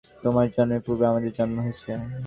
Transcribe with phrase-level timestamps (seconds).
[0.23, 1.91] তোমার জন্মের পূর্বেই আমাদের জন্ম হয়েছে।